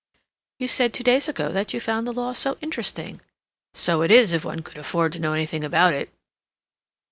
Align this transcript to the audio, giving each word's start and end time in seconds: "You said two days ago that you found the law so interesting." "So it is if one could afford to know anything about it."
"You 0.57 0.67
said 0.67 0.95
two 0.95 1.03
days 1.03 1.29
ago 1.29 1.51
that 1.51 1.75
you 1.75 1.79
found 1.79 2.07
the 2.07 2.11
law 2.11 2.33
so 2.33 2.57
interesting." 2.59 3.21
"So 3.75 4.01
it 4.01 4.09
is 4.09 4.33
if 4.33 4.43
one 4.43 4.61
could 4.63 4.79
afford 4.79 5.13
to 5.13 5.19
know 5.19 5.33
anything 5.33 5.63
about 5.63 5.93
it." 5.93 6.11